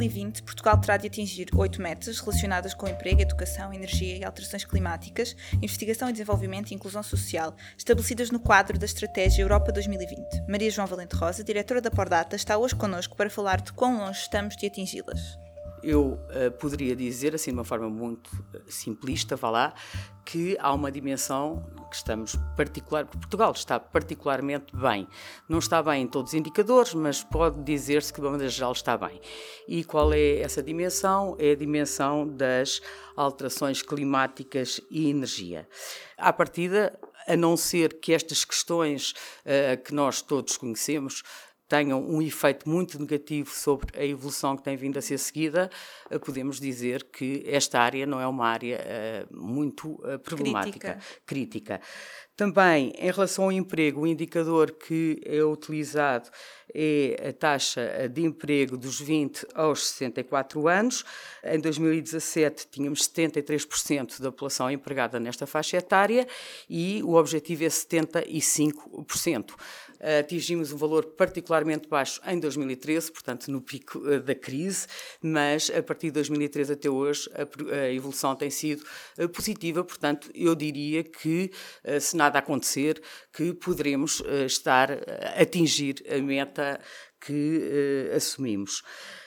2020, 0.00 0.42
Portugal 0.44 0.78
terá 0.78 0.96
de 0.96 1.06
atingir 1.08 1.48
oito 1.54 1.82
metas 1.82 2.18
relacionadas 2.20 2.72
com 2.72 2.88
emprego, 2.88 3.20
educação, 3.20 3.72
energia 3.72 4.16
e 4.16 4.24
alterações 4.24 4.64
climáticas, 4.64 5.36
investigação 5.60 6.08
e 6.08 6.12
desenvolvimento 6.12 6.70
e 6.70 6.74
inclusão 6.74 7.02
social, 7.02 7.54
estabelecidas 7.76 8.30
no 8.30 8.40
quadro 8.40 8.78
da 8.78 8.86
Estratégia 8.86 9.42
Europa 9.42 9.70
2020. 9.72 10.48
Maria 10.48 10.70
João 10.70 10.86
Valente 10.86 11.14
Rosa, 11.14 11.44
diretora 11.44 11.82
da 11.82 11.90
Pordata, 11.90 12.34
está 12.34 12.56
hoje 12.56 12.74
connosco 12.74 13.14
para 13.14 13.28
falar 13.28 13.60
de 13.60 13.72
quão 13.74 13.98
longe 13.98 14.20
estamos 14.20 14.56
de 14.56 14.66
atingi-las 14.66 15.49
eu 15.82 16.12
uh, 16.12 16.50
poderia 16.58 16.94
dizer, 16.94 17.34
assim 17.34 17.50
de 17.50 17.56
uma 17.56 17.64
forma 17.64 17.88
muito 17.88 18.28
uh, 18.28 18.60
simplista, 18.66 19.36
vá 19.36 19.50
lá, 19.50 19.74
que 20.24 20.56
há 20.60 20.72
uma 20.72 20.92
dimensão 20.92 21.64
que 21.90 21.96
estamos 21.96 22.36
particular, 22.56 23.06
Portugal 23.06 23.52
está 23.52 23.80
particularmente 23.80 24.74
bem. 24.76 25.08
Não 25.48 25.58
está 25.58 25.82
bem 25.82 26.02
em 26.02 26.06
todos 26.06 26.32
os 26.32 26.38
indicadores, 26.38 26.94
mas 26.94 27.24
pode 27.24 27.62
dizer-se 27.64 28.12
que 28.12 28.20
de 28.20 28.26
maneira 28.26 28.48
geral 28.48 28.72
está 28.72 28.96
bem. 28.96 29.20
E 29.66 29.82
qual 29.82 30.12
é 30.12 30.38
essa 30.38 30.62
dimensão? 30.62 31.36
É 31.38 31.52
a 31.52 31.56
dimensão 31.56 32.28
das 32.28 32.80
alterações 33.16 33.82
climáticas 33.82 34.80
e 34.90 35.10
energia. 35.10 35.68
À 36.16 36.32
partida, 36.32 36.96
a 37.26 37.36
não 37.36 37.56
ser 37.56 38.00
que 38.00 38.12
estas 38.12 38.44
questões 38.44 39.12
uh, 39.44 39.82
que 39.82 39.94
nós 39.94 40.22
todos 40.22 40.56
conhecemos 40.56 41.22
tenham 41.70 42.04
um 42.04 42.20
efeito 42.20 42.68
muito 42.68 42.98
negativo 42.98 43.48
sobre 43.54 43.96
a 43.96 44.04
evolução 44.04 44.56
que 44.56 44.62
tem 44.64 44.76
vindo 44.76 44.98
a 44.98 45.00
ser 45.00 45.18
seguida, 45.18 45.70
eh, 46.10 46.18
podemos 46.18 46.58
dizer 46.58 47.04
que 47.04 47.44
esta 47.46 47.78
área 47.78 48.04
não 48.04 48.20
é 48.20 48.26
uma 48.26 48.48
área 48.48 48.80
uh, 49.30 49.36
muito 49.36 49.92
uh, 49.92 50.18
problemática, 50.18 50.98
crítica. 51.24 51.76
crítica. 51.76 51.80
Também, 52.36 52.92
em 52.98 53.10
relação 53.10 53.44
ao 53.44 53.52
emprego, 53.52 54.00
o 54.00 54.06
indicador 54.06 54.72
que 54.72 55.20
é 55.24 55.44
utilizado 55.44 56.28
é 56.74 57.28
a 57.28 57.32
taxa 57.32 58.08
de 58.08 58.22
emprego 58.22 58.76
dos 58.76 58.98
20 59.00 59.46
aos 59.54 59.90
64 59.90 60.66
anos. 60.66 61.04
Em 61.44 61.60
2017 61.60 62.66
tínhamos 62.68 63.06
73% 63.08 64.20
da 64.20 64.32
população 64.32 64.70
empregada 64.70 65.20
nesta 65.20 65.46
faixa 65.46 65.76
etária 65.76 66.26
e 66.68 67.02
o 67.04 67.14
objetivo 67.14 67.64
é 67.64 67.68
75% 67.68 69.50
atingimos 70.20 70.72
um 70.72 70.76
valor 70.76 71.04
particularmente 71.04 71.88
baixo 71.88 72.20
em 72.26 72.38
2013, 72.38 73.12
portanto 73.12 73.50
no 73.50 73.60
pico 73.60 74.02
eh, 74.08 74.18
da 74.18 74.34
crise, 74.34 74.86
mas 75.22 75.70
a 75.70 75.82
partir 75.82 76.06
de 76.06 76.12
2013 76.12 76.72
até 76.72 76.88
hoje 76.88 77.30
a, 77.34 77.90
evolução 77.90 78.34
tem 78.34 78.50
sido 78.50 78.82
eh, 79.18 79.28
positiva, 79.28 79.84
portanto 79.84 80.30
eu 80.34 80.54
diria 80.54 81.04
que 81.04 81.50
eh, 81.84 82.00
se 82.00 82.16
nada 82.16 82.38
acontecer 82.38 83.00
que 83.32 83.52
poderemos 83.52 84.22
estar 84.46 84.90
a 84.90 85.42
atingir 85.42 86.04
a 86.10 86.18
meta 86.20 86.80
que 87.20 88.10
uh, 88.12 88.16
assumimos. 88.16 88.82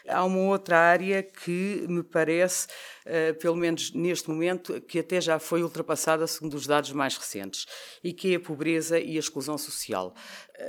Há 0.08 0.26
uma 0.26 0.40
outra 0.40 0.78
área 0.78 1.24
que 1.24 1.86
me 1.88 2.04
parece, 2.04 2.68
uh, 3.06 3.34
pelo 3.40 3.56
menos 3.56 3.94
neste 3.94 4.30
momento, 4.30 4.82
que 4.82 5.00
até 5.00 5.22
já 5.22 5.40
foi 5.40 5.64
ultrapassada 5.64 6.28
segundo 6.28 6.56
os 6.56 6.68
dados 6.68 6.92
mais 6.92 7.16
recentes, 7.16 7.66
e 8.04 8.12
que 8.12 8.34
é 8.34 8.36
a 8.36 8.40
pobreza 8.40 9.00
e 9.00 9.16
a 9.16 9.20
exclusão 9.20 9.58
social. 9.58 10.14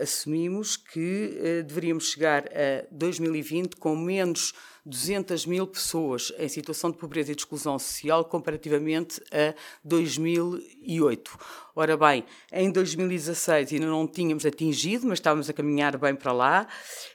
Assumimos 0.00 0.76
que 0.76 1.38
uh, 1.40 1.62
deveríamos 1.64 2.10
chegar 2.10 2.44
a 2.46 2.86
2020 2.92 3.76
com 3.76 3.96
menos 3.96 4.52
200 4.86 5.46
mil 5.46 5.66
pessoas 5.66 6.32
em 6.38 6.48
situação 6.48 6.90
de 6.90 6.98
pobreza 6.98 7.32
e 7.32 7.34
de 7.34 7.40
exclusão 7.40 7.78
social 7.78 8.24
comparativamente 8.24 9.20
a 9.32 9.54
2008. 9.82 11.38
Ora 11.76 11.96
bem, 11.96 12.24
em 12.52 12.70
2016 12.70 13.72
ainda 13.72 13.86
não 13.86 14.06
tínhamos 14.06 14.46
atingido, 14.46 15.08
mas 15.08 15.18
estávamos 15.18 15.50
a 15.50 15.52
caminhar 15.52 15.98
bem 15.98 16.14
para 16.14 16.32
lá, 16.32 16.68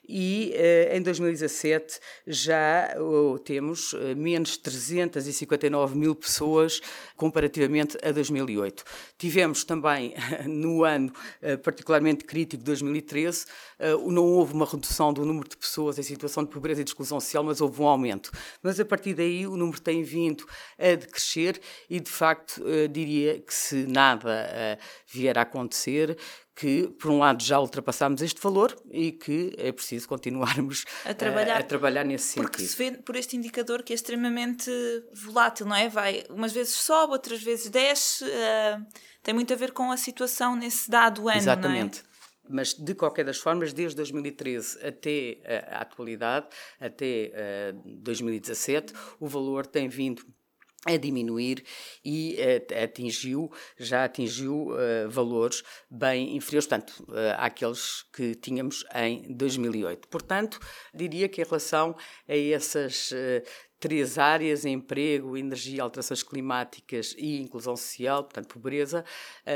e 0.06 0.52
eh, 0.54 0.98
em 0.98 1.02
2017 1.02 2.00
já 2.28 2.94
temos 3.46 3.94
eh, 3.94 4.16
menos 4.16 4.58
359 4.58 5.96
mil 5.96 6.14
pessoas 6.14 6.82
comparativamente 7.16 7.98
a 8.04 8.12
2008. 8.12 8.84
Tivemos 9.18 9.64
também 9.64 10.14
no 10.46 10.84
ano 10.84 11.14
eh, 11.42 11.56
particularmente 11.56 12.26
crítico, 12.26 12.62
2013, 12.64 13.46
não 14.08 14.26
houve 14.26 14.54
uma 14.54 14.66
redução 14.66 15.14
do 15.14 15.24
número 15.24 15.48
de 15.48 15.56
pessoas 15.56 15.98
em 15.98 16.04
situação 16.04 16.44
de 16.44 16.50
pobreza 16.50 16.82
e 16.82 16.84
de 16.84 16.90
exclusão 16.90 17.20
social, 17.20 17.44
mas 17.44 17.59
houve 17.62 17.82
um 17.82 17.88
aumento. 17.88 18.32
Mas 18.62 18.80
a 18.80 18.86
partir 18.86 19.14
daí 19.14 19.46
o 19.48 19.56
número 19.56 19.80
tem 19.80 20.04
vindo 20.04 20.46
a 20.78 20.96
decrescer 20.96 21.60
e, 21.90 22.00
de 22.00 22.10
facto, 22.10 22.64
diria 22.92 23.40
que 23.40 23.54
se 23.54 23.86
nada 23.88 24.78
vier 25.08 25.38
a 25.38 25.42
acontecer, 25.42 26.18
que, 26.60 26.90
por 27.00 27.10
um 27.10 27.20
lado, 27.20 27.42
já 27.42 27.58
ultrapassámos 27.58 28.22
este 28.22 28.42
valor 28.42 28.76
e 28.92 29.14
que 29.14 29.56
é 29.58 29.72
preciso 29.72 30.06
continuarmos 30.10 30.84
a 31.06 31.14
trabalhar, 31.14 31.56
a, 31.56 31.60
a 31.60 31.64
trabalhar 31.64 32.04
nesse 32.04 32.34
sentido. 32.34 32.52
Porque 32.52 32.64
se 32.64 32.76
vê 32.76 32.92
por 32.92 33.16
este 33.16 33.38
indicador 33.38 33.82
que 33.82 33.94
é 33.94 33.96
extremamente 33.96 34.70
volátil, 35.14 35.66
não 35.66 35.76
é? 35.76 35.88
Vai, 35.88 36.26
umas 36.30 36.52
vezes 36.52 36.74
sobe, 36.74 37.14
outras 37.14 37.42
vezes 37.42 37.70
desce, 37.70 38.26
uh, 38.26 38.86
tem 39.24 39.34
muito 39.34 39.54
a 39.54 39.56
ver 39.56 39.72
com 39.72 39.90
a 39.90 39.96
situação 39.96 40.54
nesse 40.54 40.90
dado 40.92 41.30
ano, 41.30 41.38
Exatamente. 41.38 42.04
Mas, 42.50 42.74
de 42.74 42.96
qualquer 42.96 43.24
das 43.24 43.38
formas, 43.38 43.72
desde 43.74 43.96
2013 43.98 44.86
até 44.86 45.66
a 45.72 45.82
atualidade, 45.82 46.48
até 46.80 47.32
uh, 47.74 47.82
2017, 47.86 48.94
o 49.20 49.28
valor 49.28 49.66
tem 49.68 49.88
vindo 49.88 50.26
a 50.86 50.96
diminuir 50.96 51.64
e 52.04 52.38
uh, 52.40 52.84
atingiu, 52.84 53.52
já 53.78 54.06
atingiu 54.06 54.70
valores 55.10 55.62
bem 55.92 56.36
inferiores, 56.36 56.66
portanto, 56.68 57.06
àqueles 57.38 58.04
que 58.14 58.34
tínhamos 58.34 58.86
em 58.96 59.36
2008. 59.36 60.08
Portanto, 60.08 60.60
diria 60.94 61.28
que 61.28 61.42
em 61.42 61.46
relação 61.46 61.96
a 62.28 62.36
essas 62.36 63.12
três 63.80 64.18
áreas, 64.18 64.66
emprego, 64.66 65.38
energia, 65.38 65.84
alterações 65.84 66.22
climáticas 66.22 67.16
e 67.18 67.42
inclusão 67.42 67.76
social, 67.78 68.24
portanto, 68.24 68.48
pobreza, 68.48 69.06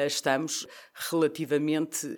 estamos 0.07 0.65
relativamente 1.11 2.17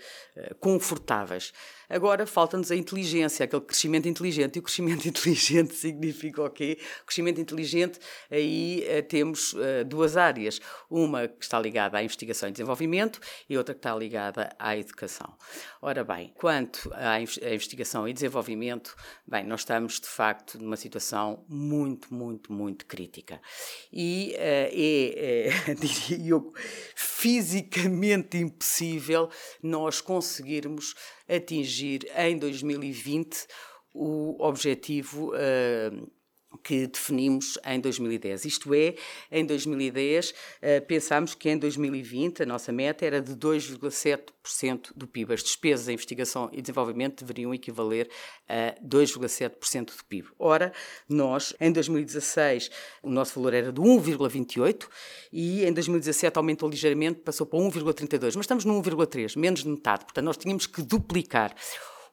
confortáveis. 0.59 1.51
Agora 1.89 2.25
falta-nos 2.25 2.71
a 2.71 2.75
inteligência, 2.75 3.43
aquele 3.43 3.61
crescimento 3.61 4.07
inteligente. 4.07 4.55
E 4.55 4.59
o 4.59 4.63
crescimento 4.63 5.05
inteligente 5.07 5.73
significa 5.75 6.43
o 6.43 6.49
quê? 6.49 6.77
Crescimento 7.05 7.39
inteligente, 7.39 7.99
aí 8.29 8.85
uh, 8.87 9.03
temos 9.03 9.53
uh, 9.53 9.85
duas 9.85 10.17
áreas. 10.17 10.59
Uma 10.89 11.27
que 11.27 11.43
está 11.43 11.59
ligada 11.59 11.97
à 11.97 12.03
investigação 12.03 12.49
e 12.49 12.51
desenvolvimento 12.51 13.19
e 13.49 13.57
outra 13.57 13.73
que 13.73 13.79
está 13.79 13.95
ligada 13.95 14.55
à 14.57 14.77
educação. 14.77 15.35
Ora 15.81 16.03
bem, 16.03 16.31
quanto 16.35 16.91
à, 16.93 17.19
investigação 17.21 18.07
e 18.07 18.13
desenvolvimento, 18.13 18.95
bem, 19.27 19.43
nós 19.43 19.61
estamos 19.61 19.99
de 19.99 20.07
facto 20.07 20.57
numa 20.57 20.77
situação 20.77 21.45
muito, 21.47 22.13
muito, 22.13 22.51
muito 22.51 22.85
crítica. 22.85 23.41
E 23.91 24.33
uh, 24.35 24.39
é, 24.39 25.47
é 25.69 25.75
diria 25.75 26.29
eu, 26.31 26.53
fisicamente 26.95 28.37
impossível 28.37 29.29
nós 29.61 30.01
conseguirmos 30.01 30.95
atingir 31.27 32.05
em 32.15 32.37
2020 32.37 33.47
o 33.93 34.35
objetivo 34.39 35.31
uh, 35.33 36.11
que 36.57 36.87
definimos 36.87 37.57
em 37.65 37.79
2010. 37.79 38.45
Isto 38.45 38.73
é, 38.73 38.95
em 39.31 39.45
2010 39.45 40.33
eh, 40.61 40.79
pensámos 40.79 41.35
que 41.35 41.49
em 41.49 41.57
2020 41.57 42.43
a 42.43 42.45
nossa 42.45 42.71
meta 42.71 43.05
era 43.05 43.21
de 43.21 43.33
2,7% 43.33 44.91
do 44.95 45.07
PIB. 45.07 45.33
As 45.33 45.43
despesas 45.43 45.87
em 45.87 45.93
investigação 45.93 46.49
e 46.51 46.61
desenvolvimento 46.61 47.23
deveriam 47.23 47.53
equivaler 47.53 48.09
a 48.47 48.75
2,7% 48.83 49.97
do 49.97 50.05
PIB. 50.05 50.27
Ora, 50.37 50.71
nós 51.07 51.53
em 51.59 51.71
2016 51.71 52.69
o 53.01 53.09
nosso 53.09 53.35
valor 53.35 53.53
era 53.53 53.71
de 53.71 53.81
1,28 53.81 54.87
e 55.31 55.65
em 55.65 55.73
2017 55.73 56.37
aumentou 56.37 56.69
ligeiramente, 56.69 57.19
passou 57.19 57.45
para 57.45 57.59
1,32, 57.59 58.35
mas 58.35 58.43
estamos 58.43 58.65
no 58.65 58.81
1,3, 58.81 59.37
menos 59.37 59.63
de 59.63 59.69
metade. 59.69 60.05
Portanto, 60.05 60.25
nós 60.25 60.37
tínhamos 60.37 60.67
que 60.67 60.81
duplicar 60.81 61.55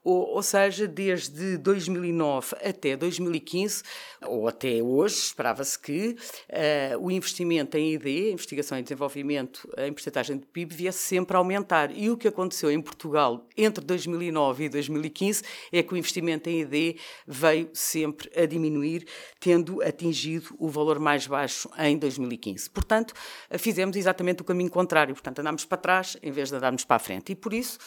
ou, 0.05 0.35
ou 0.35 0.43
seja, 0.43 0.87
desde 0.87 1.57
2009 1.59 2.57
até 2.63 2.97
2015, 2.97 3.83
ou 4.23 4.49
até 4.49 4.83
hoje, 4.83 5.17
esperava-se 5.17 5.79
que 5.79 6.17
uh, 6.51 6.99
o 7.01 7.11
investimento 7.11 7.77
em 7.77 7.95
ID, 7.95 8.33
investigação 8.33 8.79
e 8.79 8.83
desenvolvimento, 8.83 9.69
em 9.79 9.93
porcentagem 9.93 10.39
de 10.39 10.47
PIB, 10.47 10.75
viesse 10.75 10.99
sempre 10.99 11.37
a 11.37 11.39
aumentar. 11.39 11.91
E 11.97 12.11
o 12.11 12.17
que 12.17 12.29
aconteceu 12.29 12.71
em 12.71 12.81
Portugal 12.81 13.47
entre 13.57 13.85
2009 13.85 14.65
e 14.65 14.69
2015 14.69 15.43
é 15.73 15.83
que 15.83 15.93
o 15.95 15.97
investimento 15.97 16.49
em 16.49 16.63
ID 16.63 16.99
veio 17.27 17.71
sempre 17.73 18.31
a 18.37 18.47
diminuir, 18.47 19.07
tendo 19.39 19.83
atingido 19.83 20.55
o 20.59 20.69
valor 20.69 20.99
mais 20.99 21.27
baixo 21.27 21.69
em 21.79 21.97
2015. 21.97 22.71
Portanto, 22.71 23.15
fizemos 23.59 23.97
exatamente 23.97 24.43
o 24.43 24.45
caminho 24.45 24.71
contrário, 24.71 25.15
portanto, 25.15 25.39
andámos 25.41 25.65
para 25.65 25.79
trás 25.79 26.17
em 26.23 26.31
vez 26.31 26.49
de 26.49 26.57
andarmos 26.57 26.85
para 26.85 26.97
a 26.97 26.99
frente. 26.99 27.33
E 27.33 27.35
por 27.35 27.53
isso, 27.53 27.79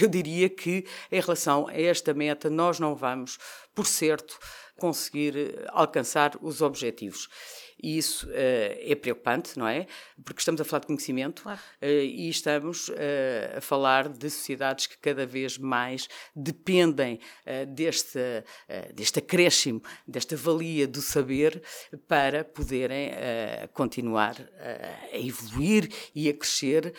eu 0.00 0.08
diria 0.08 0.48
que, 0.48 0.84
em 1.10 1.20
relação 1.20 1.57
a 1.66 1.80
esta 1.80 2.12
meta, 2.14 2.50
nós 2.50 2.78
não 2.78 2.94
vamos, 2.94 3.38
por 3.74 3.86
certo, 3.86 4.38
conseguir 4.76 5.36
eh, 5.36 5.66
alcançar 5.70 6.36
os 6.40 6.62
objetivos. 6.62 7.28
E 7.82 7.96
isso 7.96 8.26
uh, 8.26 8.30
é 8.32 8.94
preocupante, 8.94 9.58
não 9.58 9.66
é? 9.66 9.86
Porque 10.24 10.40
estamos 10.40 10.60
a 10.60 10.64
falar 10.64 10.80
de 10.80 10.86
conhecimento 10.86 11.42
claro. 11.42 11.60
uh, 11.80 11.86
e 11.86 12.28
estamos 12.28 12.88
uh, 12.88 12.94
a 13.56 13.60
falar 13.60 14.08
de 14.08 14.28
sociedades 14.28 14.86
que 14.86 14.98
cada 14.98 15.24
vez 15.26 15.58
mais 15.58 16.08
dependem 16.34 17.20
deste, 17.68 18.18
deste 18.94 19.18
acréscimo, 19.18 19.82
desta 20.06 20.36
valia 20.36 20.86
do 20.86 21.00
saber 21.00 21.62
para 22.06 22.44
poderem 22.44 23.10
continuar 23.72 24.36
a 25.12 25.18
evoluir 25.18 25.88
e 26.14 26.28
a 26.28 26.34
crescer 26.34 26.92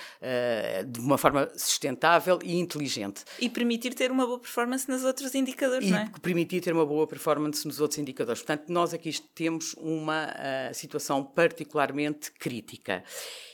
de 0.88 1.00
uma 1.00 1.18
forma 1.18 1.50
sustentável 1.56 2.40
e 2.44 2.58
inteligente. 2.58 3.24
E 3.40 3.50
permitir 3.50 3.94
ter 3.94 4.12
uma 4.12 4.26
boa 4.26 4.40
performance 4.40 4.90
nos 4.90 5.04
outros 5.04 5.34
indicadores, 5.36 5.88
e 5.88 5.92
não 5.92 6.00
é? 6.00 6.12
permitir 6.22 6.62
ter 6.62 6.74
uma 6.74 6.86
boa 6.86 7.08
performance 7.08 7.66
nos 7.68 7.80
outros 7.80 7.98
indicadores. 7.98 8.42
Portanto, 8.42 8.70
nós 8.70 8.94
aqui 8.94 9.12
temos 9.34 9.74
uma 9.78 10.69
situação 10.74 11.24
particularmente 11.24 12.32
crítica. 12.32 13.04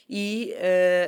E 0.07 0.53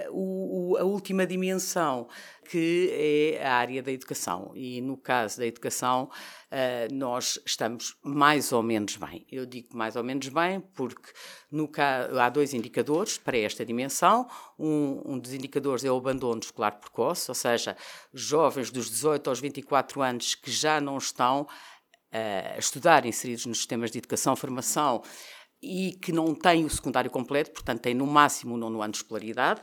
uh, 0.10 0.12
o, 0.12 0.72
o, 0.72 0.78
a 0.78 0.84
última 0.84 1.26
dimensão, 1.26 2.08
que 2.50 3.36
é 3.40 3.46
a 3.46 3.54
área 3.54 3.84
da 3.84 3.92
educação. 3.92 4.52
E 4.56 4.82
no 4.82 4.98
caso 4.98 5.38
da 5.38 5.46
educação, 5.46 6.10
uh, 6.52 6.94
nós 6.94 7.40
estamos 7.46 7.96
mais 8.04 8.52
ou 8.52 8.64
menos 8.64 8.96
bem. 8.98 9.26
Eu 9.32 9.46
digo 9.46 9.78
mais 9.78 9.96
ou 9.96 10.04
menos 10.04 10.28
bem 10.30 10.60
porque 10.60 11.12
no 11.52 11.68
caso, 11.68 12.18
há 12.20 12.28
dois 12.30 12.56
indicadores 12.56 13.20
para 13.20 13.38
esta 13.38 13.64
dimensão. 13.64 14.28
Um, 14.58 15.02
um 15.06 15.20
dos 15.20 15.32
indicadores 15.32 15.86
é 15.86 15.92
o 15.92 15.98
abandono 15.98 16.40
escolar 16.42 16.80
precoce, 16.80 17.30
ou 17.30 17.36
seja, 17.36 17.78
jovens 18.12 18.72
dos 18.72 18.90
18 18.90 19.30
aos 19.30 19.40
24 19.40 20.02
anos 20.02 20.34
que 20.34 20.50
já 20.50 20.82
não 20.82 20.98
estão 20.98 21.48
a 22.12 22.58
estudar 22.58 23.06
inseridos 23.06 23.46
nos 23.46 23.58
sistemas 23.58 23.92
de 23.92 24.00
educação, 24.00 24.36
formação 24.36 25.04
e 25.62 25.98
que 26.02 26.12
não 26.12 26.36
tem 26.36 26.66
o 26.66 26.70
secundário 26.70 27.10
completo, 27.10 27.52
portanto 27.52 27.82
tem 27.82 27.94
no 27.94 28.06
máximo 28.06 28.56
o 28.56 28.58
nono 28.58 28.82
ano 28.82 28.92
de 28.92 28.98
escolaridade, 28.98 29.62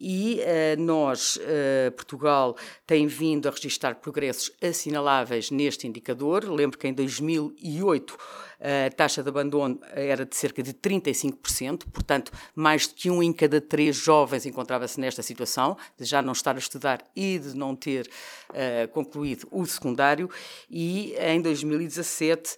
e 0.00 0.40
uh, 0.40 0.80
nós, 0.80 1.36
uh, 1.36 1.92
Portugal, 1.92 2.56
tem 2.86 3.06
vindo 3.06 3.46
a 3.46 3.50
registrar 3.50 3.96
progressos 3.96 4.50
assinaláveis 4.62 5.50
neste 5.50 5.86
indicador. 5.86 6.44
Lembro 6.50 6.78
que 6.78 6.88
em 6.88 6.94
2008 6.94 8.16
a 8.60 8.90
taxa 8.90 9.22
de 9.22 9.28
abandono 9.28 9.78
era 9.92 10.24
de 10.24 10.34
cerca 10.34 10.62
de 10.62 10.72
35%, 10.72 11.84
portanto, 11.92 12.32
mais 12.54 12.88
de 12.88 12.94
que 12.94 13.10
um 13.10 13.22
em 13.22 13.30
cada 13.30 13.60
três 13.60 13.94
jovens 13.94 14.46
encontrava-se 14.46 14.98
nesta 14.98 15.22
situação, 15.22 15.76
de 15.98 16.06
já 16.06 16.22
não 16.22 16.32
estar 16.32 16.54
a 16.54 16.58
estudar 16.58 17.04
e 17.14 17.38
de 17.38 17.54
não 17.54 17.76
ter 17.76 18.08
uh, 18.50 18.88
concluído 18.88 19.46
o 19.50 19.66
secundário, 19.66 20.30
e 20.70 21.14
em 21.18 21.42
2017 21.42 22.56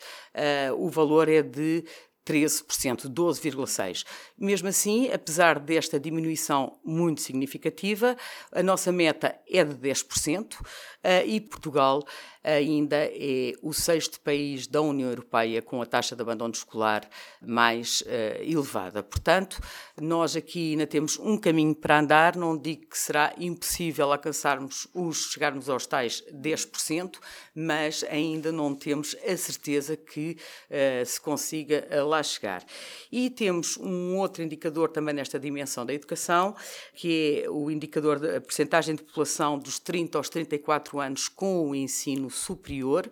o 0.76 0.90
valor 0.90 1.30
é 1.30 1.40
de 1.42 1.82
13%, 2.26 3.08
12,6%. 3.08 4.05
Mesmo 4.37 4.69
assim, 4.69 5.11
apesar 5.12 5.61
desta 5.61 5.99
diminuição 6.00 6.78
muito 6.84 7.20
significativa, 7.20 8.17
a 8.52 8.62
nossa 8.62 8.90
meta 8.90 9.38
é 9.49 9.64
de 9.64 9.75
10% 9.75 10.56
eh, 11.02 11.26
e 11.26 11.40
Portugal 11.40 12.05
ainda 12.46 12.96
é 12.96 13.55
o 13.61 13.73
sexto 13.73 14.20
país 14.20 14.69
da 14.69 14.81
União 14.81 15.11
Europeia 15.11 15.61
com 15.61 15.82
a 15.82 15.87
taxa 15.87 16.14
de 16.14 16.23
abandono 16.23 16.55
escolar 16.55 17.08
mais 17.43 18.02
uh, 18.02 18.43
elevada. 18.43 19.02
Portanto, 19.02 19.61
nós 20.00 20.37
aqui 20.37 20.72
ainda 20.72 20.87
temos 20.87 21.19
um 21.19 21.37
caminho 21.37 21.75
para 21.75 21.99
andar, 21.99 22.37
não 22.37 22.56
digo 22.56 22.87
que 22.87 22.96
será 22.96 23.34
impossível 23.37 24.12
alcançarmos 24.12 24.87
os, 24.94 25.32
chegarmos 25.32 25.69
aos 25.69 25.87
tais 25.87 26.22
10%, 26.32 27.17
mas 27.52 28.05
ainda 28.05 28.52
não 28.52 28.75
temos 28.75 29.17
a 29.26 29.37
certeza 29.37 29.96
que 29.96 30.37
uh, 30.70 31.05
se 31.05 31.20
consiga 31.20 31.88
uh, 31.90 32.06
lá 32.16 32.22
chegar. 32.22 32.64
E 33.10 33.30
temos 33.30 33.76
um 33.76 34.16
outro 34.16 34.42
indicador 34.42 34.90
também 34.90 35.14
nesta 35.14 35.38
dimensão 35.38 35.86
da 35.86 35.92
educação, 35.92 36.54
que 36.94 37.42
é 37.44 37.50
o 37.50 37.70
indicador 37.70 38.18
da 38.18 38.40
percentagem 38.40 38.94
de 38.94 39.02
população 39.02 39.58
dos 39.58 39.78
30 39.78 40.18
aos 40.18 40.28
34 40.28 41.00
anos 41.00 41.28
com 41.28 41.68
o 41.68 41.74
ensino 41.74 42.30
superior. 42.30 43.08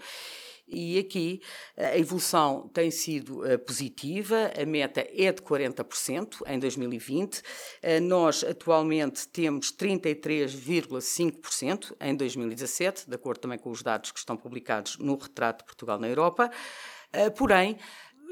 E 0.67 0.99
aqui 0.99 1.43
a 1.77 1.99
evolução 1.99 2.71
tem 2.73 2.91
sido 2.91 3.45
uh, 3.45 3.59
positiva, 3.59 4.51
a 4.59 4.65
meta 4.65 5.07
é 5.13 5.31
de 5.31 5.43
40% 5.43 6.41
em 6.47 6.59
2020. 6.59 7.39
Uh, 7.39 7.43
nós 8.01 8.43
atualmente 8.43 9.29
temos 9.29 9.71
33,5% 9.73 11.95
em 12.01 12.17
2017, 12.17 13.07
de 13.09 13.15
acordo 13.15 13.41
também 13.41 13.59
com 13.59 13.71
os 13.71 13.83
dados 13.83 14.11
que 14.11 14.19
estão 14.19 14.39
publicados 14.39 14.97
no 14.99 15.19
Retrato 15.19 15.59
de 15.59 15.67
Portugal 15.67 15.99
na 15.99 16.09
Europa. 16.09 16.51
Uh, 17.15 17.31
porém, 17.33 17.77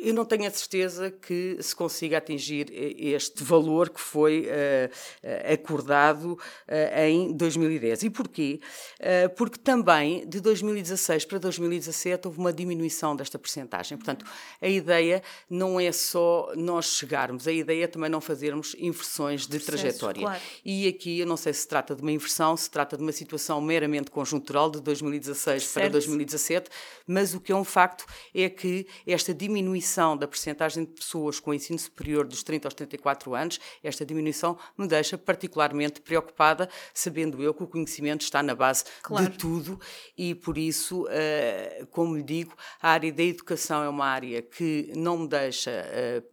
eu 0.02 0.12
não 0.12 0.24
tenho 0.24 0.46
a 0.46 0.50
certeza 0.50 1.10
que 1.10 1.56
se 1.60 1.74
consiga 1.74 2.18
atingir 2.18 2.66
este 2.70 3.42
valor 3.42 3.88
que 3.88 4.00
foi 4.00 4.46
uh, 4.46 5.52
acordado 5.52 6.32
uh, 6.32 7.00
em 7.00 7.32
2010. 7.32 8.02
E 8.02 8.10
porquê? 8.10 8.60
Uh, 9.00 9.34
porque 9.34 9.58
também 9.58 10.28
de 10.28 10.40
2016 10.40 11.24
para 11.24 11.38
2017 11.38 12.26
houve 12.26 12.38
uma 12.38 12.52
diminuição 12.52 13.16
desta 13.16 13.38
percentagem. 13.38 13.96
Portanto, 13.96 14.26
a 14.60 14.68
ideia 14.68 15.22
não 15.48 15.80
é 15.80 15.90
só 15.90 16.52
nós 16.54 16.96
chegarmos, 16.96 17.48
a 17.48 17.52
ideia 17.52 17.84
é 17.84 17.86
também 17.86 18.10
não 18.10 18.20
fazermos 18.20 18.76
inversões 18.78 19.46
de 19.46 19.58
trajetória. 19.58 20.22
Claro. 20.22 20.40
E 20.64 20.88
aqui 20.88 21.20
eu 21.20 21.26
não 21.26 21.36
sei 21.36 21.52
se 21.52 21.62
se 21.62 21.68
trata 21.68 21.94
de 21.94 22.02
uma 22.02 22.12
inversão, 22.12 22.56
se 22.56 22.70
trata 22.70 22.96
de 22.96 23.02
uma 23.02 23.12
situação 23.12 23.60
meramente 23.60 24.10
conjuntural 24.10 24.70
de 24.70 24.80
2016 24.80 25.62
certo. 25.62 25.74
para 25.74 25.88
2017, 25.92 26.70
mas 27.06 27.34
o 27.34 27.40
que 27.40 27.52
é 27.52 27.56
um 27.56 27.64
facto 27.64 28.04
é 28.34 28.48
que 28.48 28.86
esta 29.06 29.32
diminuição 29.32 29.91
diminuição 29.92 30.16
da 30.16 30.26
percentagem 30.26 30.84
de 30.84 30.92
pessoas 30.92 31.38
com 31.38 31.52
ensino 31.52 31.78
superior 31.78 32.26
dos 32.26 32.42
30 32.42 32.68
aos 32.68 32.74
34 32.74 33.34
anos, 33.34 33.60
esta 33.82 34.04
diminuição 34.04 34.58
me 34.76 34.86
deixa 34.86 35.18
particularmente 35.18 36.00
preocupada, 36.00 36.68
sabendo 36.94 37.42
eu 37.42 37.52
que 37.52 37.62
o 37.62 37.66
conhecimento 37.66 38.22
está 38.22 38.42
na 38.42 38.54
base 38.54 38.84
claro. 39.02 39.30
de 39.30 39.38
tudo 39.38 39.80
e, 40.16 40.34
por 40.34 40.56
isso, 40.56 41.04
uh, 41.04 41.86
como 41.90 42.16
lhe 42.16 42.22
digo, 42.22 42.54
a 42.80 42.90
área 42.90 43.12
da 43.12 43.22
educação 43.22 43.82
é 43.82 43.88
uma 43.88 44.06
área 44.06 44.40
que 44.40 44.92
não 44.96 45.18
me 45.18 45.28
deixa 45.28 45.70
uh, 45.70 46.32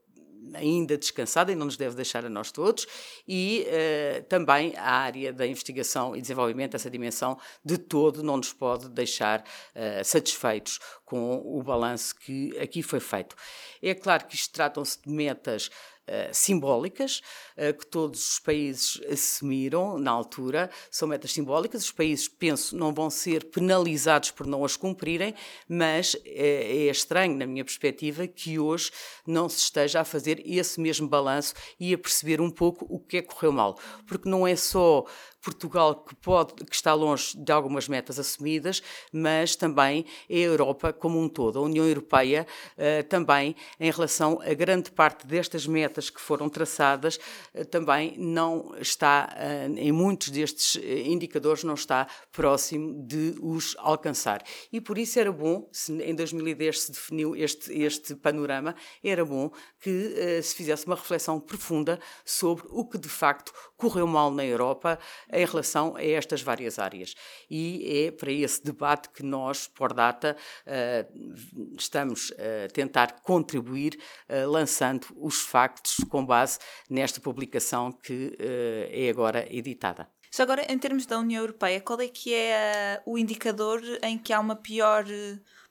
ainda 0.53 0.97
descansada 0.97 1.51
e 1.51 1.55
não 1.55 1.65
nos 1.65 1.77
deve 1.77 1.95
deixar 1.95 2.25
a 2.25 2.29
nós 2.29 2.51
todos, 2.51 2.87
e 3.27 3.65
uh, 3.67 4.23
também 4.23 4.73
a 4.77 4.91
área 4.91 5.33
da 5.33 5.45
investigação 5.45 6.15
e 6.15 6.21
desenvolvimento, 6.21 6.75
essa 6.75 6.89
dimensão 6.89 7.37
de 7.63 7.77
todo 7.77 8.23
não 8.23 8.37
nos 8.37 8.53
pode 8.53 8.89
deixar 8.89 9.41
uh, 9.41 10.03
satisfeitos 10.03 10.79
com 11.09 11.41
o 11.43 11.63
balanço 11.63 12.15
que 12.15 12.55
aqui 12.59 12.83
foi 12.83 12.99
feito. 12.99 13.35
É 13.81 13.95
claro 13.95 14.27
que 14.27 14.35
isto 14.35 14.53
tratam-se 14.53 15.01
de 15.01 15.09
metas 15.09 15.71
eh, 16.11 16.31
simbólicas 16.33 17.21
uh, 17.55 17.71
que 17.77 17.85
todos 17.85 18.31
os 18.31 18.39
países 18.39 18.99
assumiram 19.11 19.99
na 19.99 20.09
altura, 20.09 20.71
são 20.89 21.07
metas 21.07 21.31
simbólicas. 21.31 21.83
Os 21.83 21.91
países, 21.91 22.27
penso, 22.27 22.75
não 22.75 22.91
vão 22.91 23.11
ser 23.11 23.45
penalizados 23.51 24.31
por 24.31 24.47
não 24.47 24.65
as 24.65 24.75
cumprirem, 24.75 25.35
mas 25.67 26.15
é, 26.25 26.87
é 26.87 26.89
estranho, 26.89 27.37
na 27.37 27.45
minha 27.45 27.63
perspectiva, 27.63 28.25
que 28.25 28.57
hoje 28.57 28.89
não 29.27 29.47
se 29.47 29.59
esteja 29.59 30.01
a 30.01 30.03
fazer 30.03 30.41
esse 30.43 30.81
mesmo 30.81 31.07
balanço 31.07 31.53
e 31.79 31.93
a 31.93 31.97
perceber 31.97 32.41
um 32.41 32.49
pouco 32.49 32.87
o 32.89 32.99
que 32.99 33.17
é 33.17 33.21
que 33.21 33.27
correu 33.27 33.51
mal. 33.51 33.77
Porque 34.07 34.27
não 34.27 34.47
é 34.47 34.55
só 34.55 35.05
Portugal 35.41 35.95
que, 35.95 36.15
pode, 36.15 36.53
que 36.53 36.75
está 36.75 36.93
longe 36.93 37.37
de 37.37 37.51
algumas 37.51 37.87
metas 37.87 38.19
assumidas, 38.19 38.81
mas 39.11 39.55
também 39.55 40.05
a 40.29 40.33
Europa 40.33 40.91
como 40.93 41.19
um 41.19 41.29
todo. 41.29 41.59
A 41.59 41.61
União 41.61 41.85
Europeia 41.85 42.45
uh, 42.77 43.03
também, 43.07 43.55
em 43.79 43.91
relação 43.91 44.39
a 44.41 44.53
grande 44.53 44.91
parte 44.91 45.25
destas 45.25 45.65
metas 45.65 46.09
que 46.09 46.19
foram 46.19 46.49
traçadas, 46.49 47.19
uh, 47.53 47.65
também 47.65 48.15
não 48.17 48.73
está, 48.79 49.29
uh, 49.35 49.77
em 49.77 49.91
muitos 49.91 50.29
destes 50.29 50.75
indicadores, 51.05 51.63
não 51.63 51.73
está 51.73 52.07
próximo 52.31 53.05
de 53.05 53.35
os 53.41 53.75
alcançar. 53.79 54.43
E 54.71 54.81
por 54.81 54.97
isso 54.97 55.19
era 55.19 55.31
bom, 55.31 55.69
se 55.71 55.93
em 56.03 56.13
2010 56.15 56.81
se 56.81 56.91
definiu 56.91 57.35
este, 57.35 57.71
este 57.81 58.15
panorama, 58.15 58.75
era 59.03 59.23
bom 59.23 59.51
que 59.79 60.41
se 60.43 60.55
fizesse 60.55 60.85
uma 60.85 60.95
reflexão 60.95 61.39
profunda 61.39 61.99
sobre 62.25 62.65
o 62.69 62.85
que 62.85 62.97
de 62.97 63.07
facto 63.07 63.53
correu 63.79 64.05
mal 64.05 64.29
na 64.29 64.45
Europa 64.45 64.99
em 65.31 65.45
relação 65.45 65.95
a 65.95 66.03
estas 66.03 66.41
várias 66.41 66.77
áreas. 66.77 67.15
E 67.49 68.05
é 68.05 68.11
para 68.11 68.31
esse 68.31 68.63
debate 68.63 69.09
que 69.09 69.23
nós, 69.23 69.67
por 69.67 69.93
data, 69.93 70.35
uh, 70.67 71.75
estamos 71.77 72.31
a 72.33 72.67
tentar 72.67 73.21
contribuir, 73.21 73.97
uh, 74.29 74.49
lançando 74.49 75.07
os 75.15 75.41
factos 75.41 75.95
com 76.09 76.25
base 76.25 76.59
nesta 76.89 77.21
publicação 77.21 77.91
que 77.91 78.37
uh, 78.37 78.89
é 78.91 79.09
agora 79.09 79.47
editada. 79.49 80.07
Já 80.31 80.43
agora, 80.43 80.71
em 80.71 80.77
termos 80.77 81.05
da 81.05 81.17
União 81.17 81.41
Europeia, 81.41 81.81
qual 81.81 81.99
é 82.01 82.07
que 82.07 82.33
é 82.33 83.01
o 83.05 83.17
indicador 83.17 83.81
em 84.03 84.17
que 84.17 84.31
há 84.31 84.39
uma 84.39 84.55
pior 84.55 85.03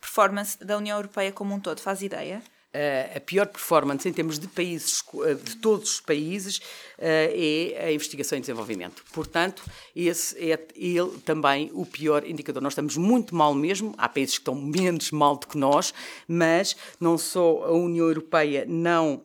performance 0.01 0.59
da 0.59 0.77
União 0.77 0.97
Europeia 0.97 1.31
como 1.31 1.55
um 1.55 1.61
todo? 1.61 1.81
Faz 1.81 2.03
ideia? 2.03 2.43
Uh, 2.69 3.17
a 3.17 3.21
pior 3.21 3.47
performance 3.47 4.07
em 4.07 4.13
termos 4.13 4.39
de 4.39 4.47
países, 4.47 5.03
uh, 5.15 5.35
de 5.35 5.57
todos 5.57 5.95
os 5.95 6.01
países, 6.01 6.59
uh, 6.59 7.01
é 7.01 7.87
a 7.87 7.93
investigação 7.93 8.37
e 8.37 8.43
desenvolvimento. 8.43 9.03
Portanto, 9.11 9.63
esse 9.97 10.37
é 10.39 10.59
ele 10.77 11.19
também 11.25 11.71
o 11.73 11.87
pior 11.87 12.27
indicador. 12.27 12.63
Nós 12.63 12.73
estamos 12.75 12.99
muito 12.99 13.35
mal 13.35 13.55
mesmo, 13.55 13.95
há 13.97 14.07
países 14.07 14.35
que 14.35 14.43
estão 14.43 14.55
menos 14.55 15.11
mal 15.11 15.37
do 15.37 15.47
que 15.47 15.57
nós, 15.57 15.95
mas 16.29 16.77
não 17.01 17.17
só 17.17 17.65
a 17.65 17.73
União 17.73 18.07
Europeia 18.07 18.67
não 18.69 19.25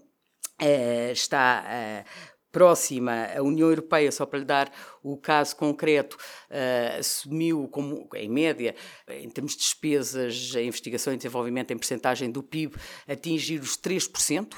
está 1.12 2.06
próxima, 2.54 3.30
a 3.36 3.42
União 3.42 3.68
Europeia, 3.68 4.12
só 4.12 4.28
para 4.28 4.40
lhe 4.40 4.46
dar 4.46 4.72
o 5.02 5.18
caso 5.18 5.56
concreto, 5.56 6.16
uh, 6.16 7.00
assumiu 7.00 7.68
como, 7.68 8.08
em 8.14 8.30
média, 8.30 8.76
em 9.10 9.30
termos 9.30 9.54
de 9.54 9.58
despesas, 9.58 10.54
a 10.56 10.62
investigação 10.62 11.12
e 11.12 11.18
desenvolvimento 11.18 11.72
em 11.72 11.78
percentagem 11.78 12.32
do 12.32 12.44
PIB, 12.44 12.76
atingir 13.08 13.60
os 13.60 13.76
3%. 13.76 14.54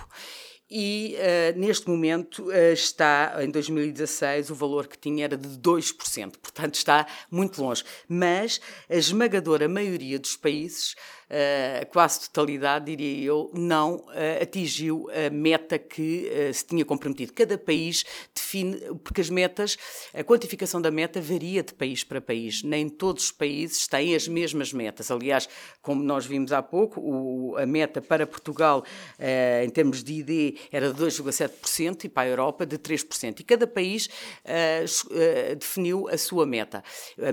E 0.70 1.16
uh, 1.16 1.60
neste 1.60 1.88
momento 1.88 2.48
uh, 2.48 2.74
está, 2.74 3.38
em 3.40 3.50
2016, 3.50 4.50
o 4.50 4.56
valor 4.56 4.88
que 4.88 4.98
tinha 4.98 5.24
era 5.24 5.38
de 5.38 5.48
2%, 5.48 6.38
portanto 6.42 6.76
está 6.76 7.08
muito 7.32 7.62
longe. 7.62 7.84
Mas 8.10 8.60
a 8.90 8.96
esmagadora 8.96 9.70
maioria 9.70 10.20
dos 10.20 10.36
países 10.36 10.96
uh, 11.30 11.86
quase 11.92 12.22
totalidade, 12.22 12.86
diria 12.86 13.26
eu, 13.26 13.52
não 13.54 13.96
uh, 13.96 14.42
atingiu 14.42 15.08
a 15.12 15.30
meta 15.30 15.78
que 15.78 16.30
uh, 16.30 16.54
se 16.54 16.66
tinha 16.66 16.86
comprometido. 16.86 17.34
Cada 17.34 17.58
país 17.58 18.04
define, 18.34 18.78
porque 19.04 19.22
as 19.22 19.30
metas, 19.30 19.78
a 20.14 20.24
quantificação 20.24 20.82
da 20.82 20.92
meta 20.92 21.22
varia 21.22 21.64
de 21.64 21.74
país 21.74 22.04
para 22.04 22.22
país. 22.22 22.64
Nem 22.64 22.90
todos 22.90 23.26
os 23.26 23.32
países 23.32 23.88
têm 23.88 24.16
as 24.16 24.28
mesmas 24.28 24.74
metas. 24.74 25.12
Aliás, 25.12 25.48
como 25.82 26.04
nós 26.04 26.26
vimos 26.26 26.52
há 26.52 26.62
pouco, 26.62 27.00
o, 27.00 27.58
a 27.58 27.66
meta 27.66 28.02
para 28.02 28.26
Portugal, 28.26 28.84
em 29.64 29.70
termos 29.70 30.04
de 30.04 30.14
ID, 30.14 30.58
era 30.72 30.94
de 30.94 31.02
2,7% 31.04 32.06
e 32.06 32.10
para 32.10 32.24
a 32.24 32.28
Europa 32.28 32.66
de 32.66 32.78
3%. 32.78 33.40
E 33.40 33.44
cada 33.44 33.68
país 33.68 34.10
definiu 35.58 36.08
a 36.10 36.18
sua 36.18 36.46
meta. 36.46 36.84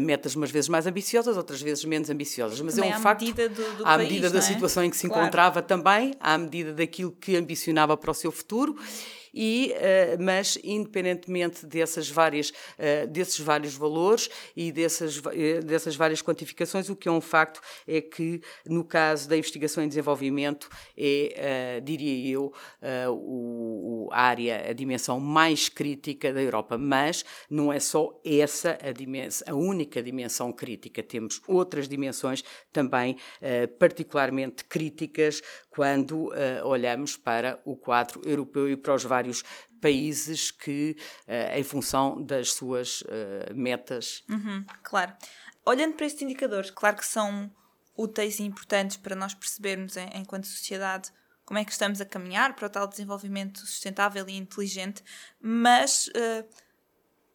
Metas 0.01 0.35
umas 0.35 0.51
vezes 0.51 0.69
mais 0.69 0.87
ambiciosas, 0.87 1.37
outras 1.37 1.61
vezes 1.61 1.85
menos 1.85 2.11
ambiciosas. 2.11 2.61
Mas 2.61 2.75
Também 2.75 2.93
é 2.93 2.97
um 2.97 3.01
facto. 3.01 3.23
Medida 3.23 3.49
do, 3.49 3.82
do 3.83 3.89
à 3.89 3.97
país, 3.97 4.09
medida 4.09 4.31
da 4.31 4.39
é? 4.39 4.43
situação 4.43 4.85
em 4.85 4.91
que 4.91 4.97
se 4.97 5.07
Claro. 5.09 5.23
encontrava 5.23 5.63
também, 5.63 6.15
à 6.21 6.37
medida 6.39 6.73
daquilo 6.73 7.13
que 7.13 7.37
ambicionava 7.37 7.97
para 7.97 8.11
o 8.11 8.15
seu 8.15 8.33
futuro. 8.33 8.77
E, 9.35 9.73
eh, 9.77 10.17
mas 10.21 10.59
independentemente 10.63 11.65
dessas 11.65 12.11
várias, 12.11 12.53
eh, 12.79 13.07
desses 13.07 13.39
vários 13.41 13.75
valores 13.75 14.29
e 14.55 14.71
dessas, 14.71 15.23
eh, 15.33 15.61
dessas 15.61 15.97
várias 15.97 16.21
quantificações, 16.21 16.91
o 16.91 16.97
que 16.97 17.09
é 17.09 17.13
um 17.13 17.21
facto 17.21 17.61
é 17.87 18.01
que 18.01 18.43
no 18.67 18.85
caso 18.85 19.29
da 19.29 19.37
investigação 19.37 19.83
e 19.83 19.89
desenvolvimento 19.89 20.69
é, 20.97 21.81
diria 21.83 22.35
eu, 22.35 22.53
o, 23.09 24.09
a 24.13 24.23
área, 24.23 24.71
a 24.71 24.73
dimensão 24.73 25.19
mais 25.19 25.69
crítica 25.69 26.33
da 26.33 26.43
Europa, 26.43 26.77
mas 26.77 27.25
não 27.49 27.73
é 27.73 27.81
só 27.81 28.21
essa 28.25 28.79
a, 28.83 28.93
dimensão, 28.93 29.55
a 29.55 29.57
única 29.57 30.03
dimensão 30.03 30.53
crítica, 30.53 31.03
temos 31.03 31.41
outras 31.47 31.89
dimensões 31.89 32.45
também 32.73 33.17
particularmente 33.79 34.65
críticas 34.65 35.43
quando 35.71 36.31
olhamos 36.65 37.17
para 37.17 37.61
o 37.65 37.77
quadro 37.77 38.21
europeu 38.25 38.69
e 38.69 38.77
para 38.77 38.95
os 38.95 39.05
vários 39.05 39.22
países 39.81 40.51
que, 40.51 40.97
eh, 41.27 41.59
em 41.59 41.63
função 41.63 42.23
das 42.23 42.53
suas 42.53 43.03
eh, 43.09 43.53
metas, 43.55 44.23
Uhum, 44.29 44.65
claro. 44.83 45.13
Olhando 45.65 45.95
para 45.95 46.07
estes 46.07 46.23
indicadores, 46.23 46.71
claro 46.71 46.97
que 46.97 47.07
são 47.07 47.51
úteis 47.97 48.39
e 48.41 48.43
importantes 48.43 48.97
para 48.97 49.15
nós 49.15 49.35
percebermos, 49.35 49.97
em- 49.97 50.09
enquanto 50.15 50.47
sociedade, 50.47 51.11
como 51.45 51.59
é 51.59 51.65
que 51.65 51.73
estamos 51.73 52.01
a 52.01 52.05
caminhar 52.07 52.55
para 52.55 52.67
o 52.67 52.71
tal 52.71 52.87
desenvolvimento 52.89 53.59
sustentável 53.61 54.29
e 54.29 54.37
inteligente, 54.37 55.03
mas 55.41 56.09
eh, 56.15 56.45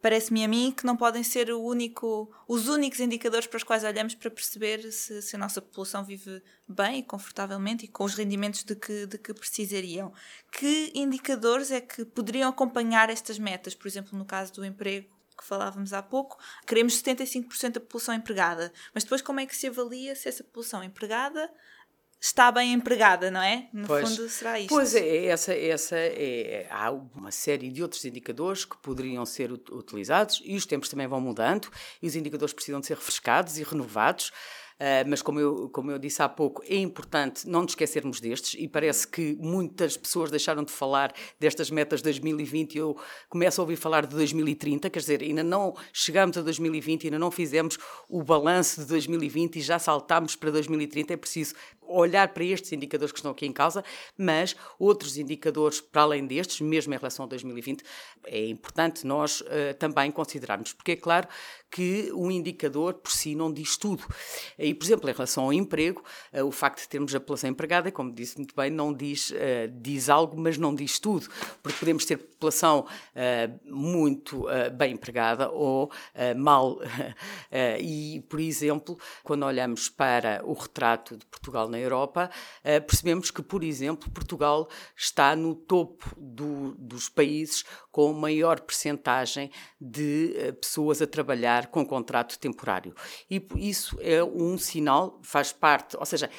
parece-me 0.01 0.43
a 0.43 0.47
mim 0.47 0.71
que 0.71 0.85
não 0.85 0.95
podem 0.95 1.23
ser 1.23 1.51
único, 1.51 2.31
os 2.47 2.67
únicos 2.67 2.99
indicadores 2.99 3.47
para 3.47 3.57
os 3.57 3.63
quais 3.63 3.83
olhamos 3.83 4.15
para 4.15 4.29
perceber 4.29 4.91
se, 4.91 5.21
se 5.21 5.35
a 5.35 5.39
nossa 5.39 5.61
população 5.61 6.03
vive 6.03 6.41
bem 6.67 6.99
e 6.99 7.03
confortavelmente 7.03 7.85
e 7.85 7.87
com 7.87 8.03
os 8.03 8.13
rendimentos 8.13 8.63
de 8.63 8.75
que, 8.75 9.05
de 9.05 9.17
que 9.17 9.33
precisariam. 9.33 10.13
Que 10.51 10.91
indicadores 10.93 11.71
é 11.71 11.81
que 11.81 12.05
poderiam 12.05 12.49
acompanhar 12.49 13.09
estas 13.09 13.39
metas? 13.39 13.75
Por 13.75 13.87
exemplo, 13.87 14.17
no 14.17 14.25
caso 14.25 14.53
do 14.53 14.65
emprego 14.65 15.07
que 15.37 15.45
falávamos 15.45 15.93
há 15.93 16.01
pouco, 16.01 16.39
queremos 16.65 16.99
75% 17.01 17.73
da 17.73 17.79
população 17.79 18.15
empregada, 18.15 18.73
mas 18.91 19.03
depois 19.03 19.21
como 19.21 19.39
é 19.39 19.45
que 19.45 19.55
se 19.55 19.67
avalia 19.67 20.15
se 20.15 20.27
essa 20.27 20.43
população 20.43 20.83
empregada 20.83 21.51
está 22.19 22.51
bem 22.51 22.73
empregada, 22.73 23.29
não 23.31 23.41
é? 23.41 23.67
No 23.73 23.87
Pois. 23.87 24.09
fundo 24.09 24.29
será 24.29 24.59
isto. 24.59 24.69
Pois 24.69 24.95
é, 24.95 25.25
essa, 25.25 25.53
essa 25.53 25.95
é, 25.97 26.67
há 26.69 26.91
uma 26.91 27.31
série 27.31 27.69
de 27.69 27.81
outros 27.81 28.03
indicadores 28.05 28.65
que 28.65 28.77
poderiam 28.77 29.25
ser 29.25 29.51
ut- 29.51 29.71
utilizados 29.71 30.41
e 30.43 30.55
os 30.55 30.65
tempos 30.65 30.89
também 30.89 31.07
vão 31.07 31.21
mudando 31.21 31.69
e 32.01 32.07
os 32.07 32.15
indicadores 32.15 32.53
precisam 32.53 32.79
de 32.79 32.87
ser 32.87 32.95
refrescados 32.97 33.57
e 33.57 33.63
renovados. 33.63 34.31
Ah, 34.79 35.03
mas 35.07 35.23
como 35.23 35.39
eu, 35.39 35.69
como 35.69 35.89
eu 35.89 35.97
disse 35.97 36.21
há 36.21 36.29
pouco, 36.29 36.61
é 36.63 36.75
importante 36.75 37.47
não 37.49 37.63
nos 37.63 37.71
esquecermos 37.71 38.19
destes 38.19 38.53
e 38.59 38.67
parece 38.67 39.07
que 39.07 39.35
muitas 39.39 39.97
pessoas 39.97 40.29
deixaram 40.29 40.63
de 40.63 40.71
falar 40.71 41.11
destas 41.39 41.71
metas 41.71 41.99
de 41.99 42.03
2020 42.03 42.75
e 42.75 42.77
eu 42.77 42.95
começo 43.27 43.59
a 43.59 43.63
ouvir 43.63 43.75
falar 43.75 44.05
de 44.05 44.15
2030, 44.15 44.87
quer 44.91 44.99
dizer, 44.99 45.23
ainda 45.23 45.43
não 45.43 45.75
chegamos 45.91 46.37
a 46.37 46.41
2020, 46.43 47.07
ainda 47.07 47.17
não 47.17 47.31
fizemos 47.31 47.79
o 48.07 48.21
balanço 48.23 48.81
de 48.81 48.85
2020 48.85 49.55
e 49.55 49.61
já 49.61 49.79
saltámos 49.79 50.35
para 50.35 50.51
2030, 50.51 51.11
é 51.11 51.17
preciso 51.17 51.55
olhar 51.87 52.27
para 52.29 52.43
estes 52.43 52.71
indicadores 52.71 53.11
que 53.11 53.19
estão 53.19 53.31
aqui 53.31 53.45
em 53.45 53.53
causa, 53.53 53.83
mas 54.17 54.55
outros 54.77 55.17
indicadores 55.17 55.81
para 55.81 56.03
além 56.03 56.25
destes, 56.25 56.61
mesmo 56.61 56.93
em 56.93 56.97
relação 56.97 57.25
a 57.25 57.27
2020, 57.27 57.83
é 58.25 58.47
importante 58.47 59.05
nós 59.05 59.43
eh, 59.47 59.73
também 59.73 60.11
considerarmos, 60.11 60.73
porque 60.73 60.91
é 60.91 60.95
claro 60.95 61.27
que 61.69 62.11
um 62.13 62.31
indicador 62.31 62.95
por 62.95 63.11
si 63.11 63.35
não 63.35 63.51
diz 63.51 63.77
tudo. 63.77 64.03
E, 64.57 64.73
por 64.73 64.85
exemplo, 64.85 65.09
em 65.09 65.13
relação 65.13 65.45
ao 65.45 65.53
emprego, 65.53 66.03
eh, 66.31 66.43
o 66.43 66.51
facto 66.51 66.81
de 66.81 66.89
termos 66.89 67.13
a 67.15 67.19
população 67.19 67.49
empregada, 67.49 67.91
como 67.91 68.13
disse 68.13 68.37
muito 68.37 68.55
bem, 68.55 68.69
não 68.69 68.93
diz, 68.93 69.31
eh, 69.35 69.69
diz 69.71 70.09
algo, 70.09 70.39
mas 70.39 70.57
não 70.57 70.73
diz 70.73 70.99
tudo, 70.99 71.27
porque 71.61 71.79
podemos 71.79 72.05
ter 72.05 72.17
população 72.17 72.85
muito 73.65 74.45
bem 74.77 74.93
empregada 74.93 75.49
ou 75.49 75.91
mal. 76.35 76.79
E, 77.79 78.23
por 78.29 78.39
exemplo, 78.39 78.97
quando 79.23 79.43
olhamos 79.43 79.89
para 79.89 80.41
o 80.43 80.53
retrato 80.53 81.17
de 81.17 81.25
Portugal 81.25 81.67
na 81.67 81.76
Europa, 81.77 82.29
eh, 82.63 82.79
percebemos 82.79 83.31
que, 83.31 83.41
por 83.41 83.63
exemplo, 83.63 84.09
Portugal 84.11 84.67
está 84.95 85.35
no 85.35 85.55
topo 85.55 86.05
do- 86.17 86.75
dos 86.77 87.09
países 87.09 87.63
com 87.91 88.11
maior 88.13 88.59
percentagem 88.61 89.51
de 89.79 90.33
eh, 90.37 90.51
pessoas 90.51 91.01
a 91.01 91.07
trabalhar 91.07 91.67
com 91.67 91.85
contrato 91.85 92.37
temporário. 92.39 92.93
E 93.29 93.45
isso 93.55 93.97
é 94.01 94.23
um 94.23 94.57
sinal, 94.57 95.19
faz 95.23 95.51
parte, 95.53 95.95
ou 95.97 96.05
seja, 96.05 96.29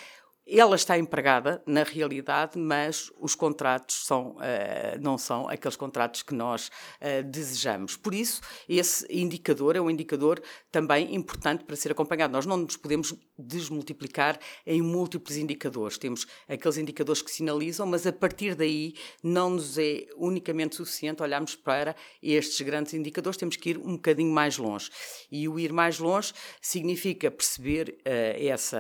ela 0.50 0.76
está 0.76 0.98
empregada 0.98 1.62
na 1.66 1.82
realidade, 1.82 2.58
mas 2.58 3.12
os 3.20 3.34
contratos 3.34 4.06
são, 4.06 4.36
eh, 4.40 4.96
não 4.98 5.18
são 5.18 5.46
aqueles 5.46 5.76
contratos 5.76 6.22
que 6.22 6.34
nós 6.34 6.70
eh, 7.00 7.22
desejamos. 7.22 7.96
Por 7.96 8.14
isso, 8.14 8.40
esse 8.66 9.06
indicador 9.10 9.76
é 9.76 9.80
um 9.80 9.90
indicador 9.90 10.40
também 10.72 11.14
importante 11.14 11.64
para 11.64 11.76
ser 11.76 11.92
acompanhado. 11.92 12.32
Nós 12.32 12.46
não 12.46 12.56
nos 12.56 12.78
podemos 12.78 13.14
desmultiplicar 13.38 14.38
em 14.64 14.80
múltiplos 14.80 15.36
indicadores. 15.36 15.98
Temos 15.98 16.26
aqueles 16.48 16.78
indicadores 16.78 17.20
que 17.20 17.30
sinalizam, 17.30 17.86
mas 17.86 18.06
a 18.06 18.12
partir 18.12 18.54
daí 18.54 18.94
não 19.22 19.50
nos 19.50 19.76
é 19.76 20.06
unicamente 20.16 20.76
suficiente 20.76 21.22
olharmos 21.22 21.54
para 21.56 21.94
estes 22.22 22.60
grandes 22.62 22.94
indicadores, 22.94 23.36
temos 23.36 23.56
que 23.56 23.70
ir 23.70 23.78
um 23.78 23.96
bocadinho 23.96 24.32
mais 24.32 24.56
longe. 24.56 24.88
E 25.30 25.46
o 25.46 25.58
ir 25.58 25.74
mais 25.74 25.98
longe 25.98 26.32
significa 26.62 27.30
perceber 27.30 27.98
eh, 28.04 28.46
essa, 28.46 28.78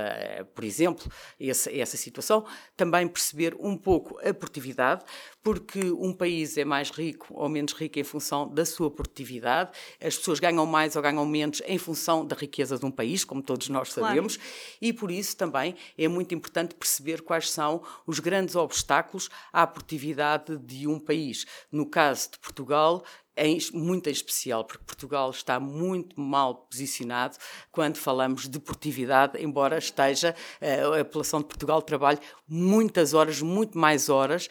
por 0.54 0.64
exemplo, 0.64 1.06
esse 1.38 1.57
essa, 1.58 1.76
essa 1.76 1.96
situação. 1.96 2.44
Também 2.76 3.08
perceber 3.08 3.56
um 3.58 3.76
pouco 3.76 4.18
a 4.20 4.32
produtividade, 4.32 5.04
porque 5.42 5.80
um 5.90 6.12
país 6.12 6.56
é 6.56 6.64
mais 6.64 6.90
rico 6.90 7.26
ou 7.30 7.48
menos 7.48 7.72
rico 7.72 7.98
em 7.98 8.04
função 8.04 8.48
da 8.48 8.64
sua 8.64 8.90
produtividade. 8.90 9.72
As 10.00 10.16
pessoas 10.16 10.38
ganham 10.38 10.64
mais 10.64 10.94
ou 10.94 11.02
ganham 11.02 11.26
menos 11.26 11.60
em 11.66 11.78
função 11.78 12.24
da 12.24 12.36
riqueza 12.36 12.78
de 12.78 12.86
um 12.86 12.90
país, 12.90 13.24
como 13.24 13.42
todos 13.42 13.68
nós 13.68 13.92
sabemos, 13.92 14.36
claro. 14.36 14.52
e 14.80 14.92
por 14.92 15.10
isso 15.10 15.36
também 15.36 15.74
é 15.96 16.06
muito 16.06 16.34
importante 16.34 16.74
perceber 16.74 17.22
quais 17.22 17.50
são 17.50 17.82
os 18.06 18.20
grandes 18.20 18.54
obstáculos 18.54 19.28
à 19.52 19.66
produtividade 19.66 20.56
de 20.58 20.86
um 20.86 20.98
país. 20.98 21.46
No 21.72 21.86
caso 21.86 22.32
de 22.32 22.38
Portugal, 22.38 23.04
em, 23.38 23.58
muito 23.72 24.08
em 24.08 24.12
especial, 24.12 24.64
porque 24.64 24.84
Portugal 24.84 25.30
está 25.30 25.60
muito 25.60 26.20
mal 26.20 26.54
posicionado 26.54 27.36
quando 27.70 27.96
falamos 27.96 28.48
de 28.48 28.58
produtividade, 28.58 29.42
embora 29.42 29.78
esteja, 29.78 30.34
eh, 30.60 30.82
a 30.82 31.04
população 31.04 31.40
de 31.40 31.46
Portugal 31.46 31.80
trabalhe 31.80 32.18
muitas 32.48 33.14
horas, 33.14 33.40
muito 33.40 33.78
mais 33.78 34.08
horas, 34.08 34.48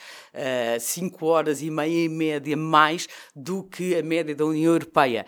5 0.79 1.25
eh, 1.25 1.27
horas 1.27 1.62
e 1.62 1.70
meia 1.70 2.06
em 2.06 2.10
média 2.10 2.56
mais 2.56 3.08
do 3.36 3.63
que 3.63 3.96
a 3.96 4.03
média 4.03 4.36
da 4.36 4.46
União 4.46 4.74
Europeia. 4.74 5.25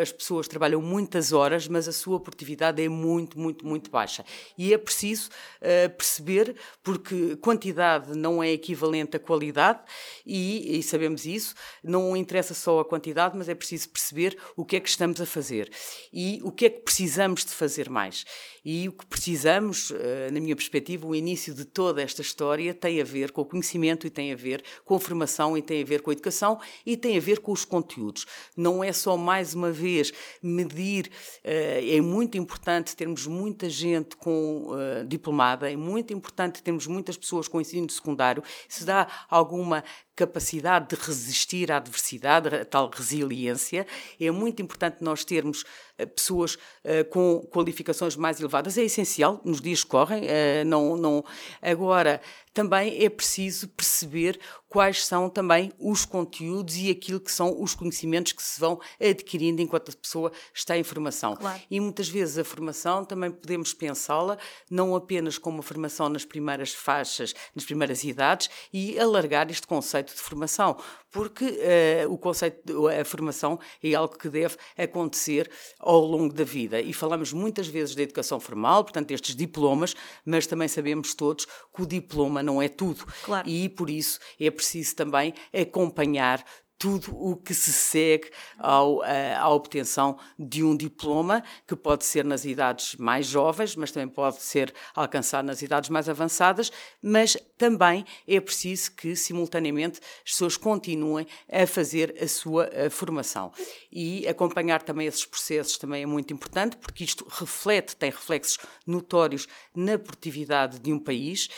As 0.00 0.12
pessoas 0.12 0.48
trabalham 0.48 0.80
muitas 0.80 1.32
horas, 1.32 1.68
mas 1.68 1.86
a 1.88 1.92
sua 1.92 2.20
produtividade 2.20 2.82
é 2.82 2.88
muito, 2.88 3.38
muito, 3.38 3.66
muito 3.66 3.90
baixa. 3.90 4.24
E 4.56 4.72
é 4.72 4.78
preciso 4.78 5.28
uh, 5.60 5.90
perceber, 5.96 6.56
porque 6.82 7.36
quantidade 7.36 8.16
não 8.16 8.42
é 8.42 8.50
equivalente 8.50 9.16
à 9.16 9.20
qualidade, 9.20 9.80
e, 10.24 10.78
e 10.78 10.82
sabemos 10.82 11.26
isso, 11.26 11.54
não 11.82 12.16
interessa 12.16 12.54
só 12.54 12.77
a 12.80 12.84
quantidade, 12.84 13.36
mas 13.36 13.48
é 13.48 13.54
preciso 13.54 13.88
perceber 13.90 14.36
o 14.56 14.64
que 14.64 14.76
é 14.76 14.80
que 14.80 14.88
estamos 14.88 15.20
a 15.20 15.26
fazer 15.26 15.70
e 16.12 16.40
o 16.42 16.52
que 16.52 16.66
é 16.66 16.70
que 16.70 16.80
precisamos 16.80 17.44
de 17.44 17.52
fazer 17.52 17.88
mais. 17.88 18.24
E 18.64 18.88
o 18.88 18.92
que 18.92 19.06
precisamos, 19.06 19.90
eh, 19.92 20.30
na 20.30 20.40
minha 20.40 20.54
perspectiva, 20.54 21.06
o 21.06 21.14
início 21.14 21.54
de 21.54 21.64
toda 21.64 22.02
esta 22.02 22.20
história 22.20 22.74
tem 22.74 23.00
a 23.00 23.04
ver 23.04 23.32
com 23.32 23.40
o 23.40 23.44
conhecimento 23.44 24.06
e 24.06 24.10
tem 24.10 24.32
a 24.32 24.36
ver 24.36 24.62
com 24.84 24.94
a 24.94 25.00
formação 25.00 25.56
e 25.56 25.62
tem 25.62 25.82
a 25.82 25.86
ver 25.86 26.02
com 26.02 26.10
a 26.10 26.12
educação 26.12 26.60
e 26.84 26.96
tem 26.96 27.16
a 27.16 27.20
ver 27.20 27.40
com 27.40 27.50
os 27.50 27.64
conteúdos. 27.64 28.26
Não 28.56 28.84
é 28.84 28.92
só, 28.92 29.16
mais 29.16 29.54
uma 29.54 29.72
vez, 29.72 30.12
medir. 30.42 31.10
Eh, 31.42 31.96
é 31.96 32.00
muito 32.00 32.36
importante 32.36 32.94
termos 32.94 33.26
muita 33.26 33.70
gente 33.70 34.16
com 34.16 34.70
eh, 34.78 35.04
diplomada, 35.04 35.70
é 35.70 35.76
muito 35.76 36.12
importante 36.12 36.62
termos 36.62 36.86
muitas 36.86 37.16
pessoas 37.16 37.48
com 37.48 37.60
ensino 37.60 37.88
secundário. 37.88 38.42
Se 38.68 38.84
dá 38.84 39.06
alguma 39.30 39.82
capacidade 40.18 40.88
de 40.88 40.96
resistir 41.00 41.70
à 41.70 41.76
adversidade, 41.76 42.48
tal 42.68 42.90
resiliência. 42.90 43.86
É 44.20 44.30
muito 44.30 44.62
importante 44.62 44.98
nós 45.00 45.24
termos 45.24 45.64
eh, 45.96 46.06
pessoas 46.06 46.54
uh, 46.54 47.04
com 47.10 47.40
qualificações 47.50 48.16
mais 48.16 48.38
elevadas. 48.38 48.78
É 48.78 48.82
essencial 48.84 49.40
nos 49.44 49.60
dias 49.60 49.82
que 49.82 49.90
correm. 49.90 50.22
Uh, 50.22 50.64
não, 50.66 50.96
não... 50.96 51.24
Agora, 51.60 52.20
também 52.52 53.04
é 53.04 53.08
preciso 53.08 53.68
perceber 53.68 54.38
quais 54.68 55.04
são 55.04 55.30
também 55.30 55.72
os 55.78 56.04
conteúdos 56.04 56.76
e 56.76 56.90
aquilo 56.90 57.20
que 57.20 57.32
são 57.32 57.60
os 57.60 57.74
conhecimentos 57.74 58.32
que 58.32 58.42
se 58.42 58.60
vão 58.60 58.78
adquirindo 59.00 59.62
enquanto 59.62 59.90
a 59.90 59.94
pessoa 59.94 60.30
está 60.54 60.76
em 60.76 60.82
formação. 60.82 61.36
Claro. 61.36 61.60
E 61.70 61.80
muitas 61.80 62.08
vezes 62.08 62.38
a 62.38 62.44
formação 62.44 63.04
também 63.04 63.30
podemos 63.30 63.72
pensá-la 63.72 64.36
não 64.70 64.94
apenas 64.94 65.38
como 65.38 65.56
uma 65.56 65.62
formação 65.62 66.08
nas 66.08 66.24
primeiras 66.24 66.72
faixas, 66.72 67.34
nas 67.54 67.64
primeiras 67.64 68.04
idades, 68.04 68.50
e 68.72 68.98
alargar 68.98 69.50
este 69.50 69.66
conceito 69.66 70.14
de 70.14 70.20
formação, 70.20 70.76
porque 71.10 71.44
uh, 71.44 72.12
o 72.12 72.18
conceito, 72.18 72.86
a 72.88 73.04
formação 73.04 73.58
é 73.82 73.94
algo 73.94 74.16
que 74.18 74.28
deve 74.28 74.56
acontecer 74.76 75.50
ao 75.78 76.00
longo 76.00 76.34
da 76.34 76.44
vida. 76.44 76.80
E 76.80 76.92
falamos 76.92 77.32
muitas 77.32 77.66
vezes 77.66 77.94
da 77.94 78.02
educação 78.02 78.38
formal, 78.38 78.84
portanto, 78.84 79.10
estes 79.10 79.34
diplomas, 79.34 79.94
mas 80.24 80.46
também 80.46 80.68
sabemos 80.68 81.14
todos 81.14 81.46
que 81.46 81.82
o 81.82 81.86
diploma 81.86 82.37
não 82.42 82.60
é 82.60 82.68
tudo. 82.68 83.06
Claro. 83.24 83.48
E 83.48 83.68
por 83.68 83.90
isso 83.90 84.18
é 84.40 84.50
preciso 84.50 84.94
também 84.96 85.34
acompanhar 85.52 86.44
tudo 86.78 87.12
o 87.12 87.36
que 87.36 87.52
se 87.52 87.72
segue 87.72 88.30
ao, 88.56 89.04
eh, 89.04 89.34
à 89.34 89.48
obtenção 89.48 90.16
de 90.38 90.62
um 90.62 90.76
diploma, 90.76 91.42
que 91.66 91.74
pode 91.74 92.04
ser 92.04 92.24
nas 92.24 92.44
idades 92.44 92.94
mais 92.94 93.26
jovens, 93.26 93.74
mas 93.74 93.90
também 93.90 94.08
pode 94.08 94.40
ser 94.40 94.72
alcançado 94.94 95.44
nas 95.44 95.60
idades 95.60 95.90
mais 95.90 96.08
avançadas, 96.08 96.70
mas 97.02 97.36
também 97.58 98.06
é 98.26 98.40
preciso 98.40 98.92
que, 98.92 99.16
simultaneamente, 99.16 100.00
as 100.24 100.30
pessoas 100.32 100.56
continuem 100.56 101.26
a 101.50 101.66
fazer 101.66 102.16
a 102.22 102.28
sua 102.28 102.66
a 102.66 102.84
eh, 102.84 102.90
formação. 102.90 103.52
E 103.90 104.26
acompanhar 104.28 104.82
também 104.82 105.08
esses 105.08 105.24
processos 105.24 105.78
também 105.78 106.04
é 106.04 106.06
muito 106.06 106.32
importante, 106.32 106.76
porque 106.76 107.02
isto 107.02 107.26
reflete, 107.28 107.96
tem 107.96 108.10
reflexos 108.10 108.58
notórios 108.86 109.48
na 109.74 109.98
produtividade 109.98 110.78
de 110.78 110.92
um 110.92 110.98
país. 110.98 111.48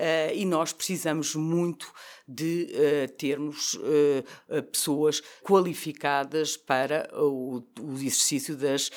Uh, 0.00 0.32
e 0.34 0.46
nós 0.46 0.72
precisamos 0.72 1.34
muito 1.34 1.92
de 2.26 2.72
uh, 2.72 3.12
termos 3.18 3.74
uh, 3.74 4.62
pessoas 4.72 5.20
qualificadas 5.42 6.56
para 6.56 7.06
o, 7.12 7.62
o 7.78 7.92
exercício 7.96 8.56
das 8.56 8.90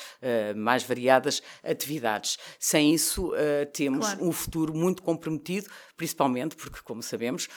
mais 0.56 0.82
variadas 0.82 1.42
atividades. 1.62 2.38
Sem 2.58 2.94
isso, 2.94 3.32
temos 3.72 4.06
claro. 4.06 4.24
um 4.24 4.32
futuro 4.32 4.74
muito 4.74 5.02
comprometido, 5.02 5.68
principalmente 5.96 6.56
porque, 6.56 6.80
como 6.82 7.02
sabemos, 7.02 7.48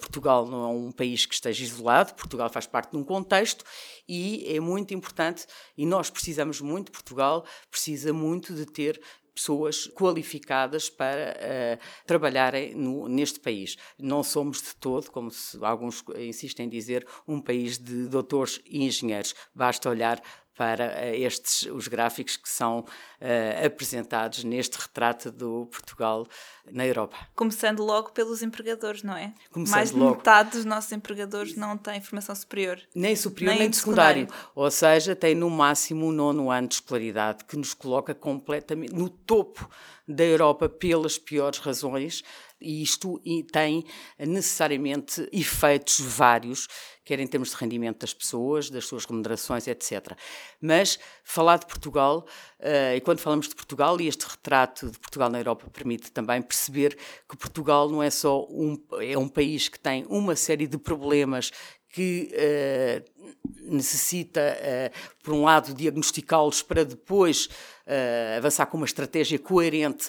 Portugal 0.00 0.46
não 0.46 0.64
é 0.64 0.68
um 0.68 0.92
país 0.92 1.24
que 1.24 1.34
esteja 1.34 1.62
isolado, 1.62 2.14
Portugal 2.14 2.50
faz 2.50 2.66
parte 2.66 2.90
de 2.90 2.96
um 2.96 3.04
contexto 3.04 3.64
e 4.08 4.44
é 4.54 4.60
muito 4.60 4.92
importante, 4.92 5.46
e 5.76 5.86
nós 5.86 6.10
precisamos 6.10 6.60
muito, 6.60 6.92
Portugal 6.92 7.44
precisa 7.70 8.12
muito 8.12 8.54
de 8.54 8.66
ter 8.66 9.00
pessoas 9.34 9.86
qualificadas 9.88 10.90
para 10.90 11.36
uh, 11.36 12.04
trabalharem 12.06 12.74
no, 12.74 13.08
neste 13.08 13.40
país. 13.40 13.76
Não 13.98 14.22
somos 14.22 14.62
de 14.62 14.74
todo, 14.76 15.10
como 15.10 15.30
alguns 15.62 16.02
insistem 16.18 16.66
em 16.66 16.68
dizer, 16.68 17.06
um 17.26 17.40
país 17.40 17.78
de 17.78 18.06
doutores 18.08 18.60
e 18.66 18.84
engenheiros. 18.84 19.34
Basta 19.54 19.88
olhar 19.88 20.22
para 20.60 20.88
uh, 20.88 21.14
estes 21.14 21.62
os 21.72 21.88
gráficos 21.88 22.36
que 22.36 22.46
são 22.46 22.80
uh, 22.80 23.66
apresentados 23.66 24.44
neste 24.44 24.76
retrato 24.76 25.32
do 25.32 25.66
Portugal 25.72 26.26
na 26.70 26.86
Europa. 26.86 27.16
Começando 27.34 27.82
logo 27.82 28.10
pelos 28.10 28.42
empregadores, 28.42 29.02
não 29.02 29.16
é? 29.16 29.32
Começando 29.50 29.74
Mais 29.74 29.90
de 29.90 29.96
logo. 29.96 30.16
metade 30.16 30.50
dos 30.50 30.66
nossos 30.66 30.92
empregadores 30.92 31.56
não 31.56 31.78
tem 31.78 31.98
formação 32.02 32.34
superior. 32.34 32.78
Nem 32.94 33.16
superior, 33.16 33.52
nem, 33.52 33.60
nem 33.60 33.70
de 33.70 33.76
secundário. 33.76 34.26
secundário. 34.26 34.50
Ou 34.54 34.70
seja, 34.70 35.16
tem 35.16 35.34
no 35.34 35.48
máximo 35.48 36.08
o 36.08 36.12
nono 36.12 36.50
ano 36.50 36.68
de 36.68 36.74
escolaridade, 36.74 37.44
que 37.44 37.56
nos 37.56 37.72
coloca 37.72 38.14
completamente 38.14 38.92
no 38.92 39.08
topo 39.08 39.66
da 40.14 40.24
Europa 40.24 40.68
pelas 40.68 41.18
piores 41.18 41.58
razões, 41.58 42.22
e 42.60 42.82
isto 42.82 43.20
tem 43.50 43.84
necessariamente 44.18 45.26
efeitos 45.32 45.98
vários, 45.98 46.68
quer 47.04 47.18
em 47.18 47.26
termos 47.26 47.50
de 47.50 47.56
rendimento 47.56 48.00
das 48.00 48.12
pessoas, 48.12 48.68
das 48.68 48.84
suas 48.84 49.06
remunerações, 49.06 49.66
etc. 49.66 50.12
Mas 50.60 50.98
falar 51.24 51.58
de 51.58 51.66
Portugal, 51.66 52.26
uh, 52.58 52.94
e 52.94 53.00
quando 53.00 53.20
falamos 53.20 53.48
de 53.48 53.54
Portugal, 53.54 53.98
e 54.00 54.06
este 54.06 54.26
retrato 54.26 54.90
de 54.90 54.98
Portugal 54.98 55.30
na 55.30 55.40
Europa 55.40 55.70
permite 55.72 56.12
também 56.12 56.42
perceber 56.42 56.96
que 57.28 57.36
Portugal 57.36 57.88
não 57.88 58.02
é 58.02 58.10
só 58.10 58.44
um, 58.44 58.76
é 59.00 59.16
um 59.16 59.28
país 59.28 59.68
que 59.68 59.80
tem 59.80 60.04
uma 60.08 60.36
série 60.36 60.66
de 60.66 60.76
problemas 60.76 61.50
que 61.92 62.30
uh, 62.32 63.24
necessita, 63.62 64.40
uh, 64.40 65.18
por 65.22 65.34
um 65.34 65.44
lado, 65.44 65.74
diagnosticá-los 65.74 66.62
para 66.62 66.84
depois 66.84 67.48
uh, 67.90 68.38
avançar 68.38 68.66
com 68.66 68.76
uma 68.76 68.86
estratégia 68.86 69.38
coerente 69.38 70.08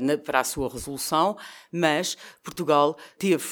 na, 0.00 0.16
para 0.18 0.40
a 0.40 0.44
sua 0.44 0.68
resolução, 0.68 1.36
mas 1.72 2.16
Portugal 2.42 2.96
teve 3.18 3.44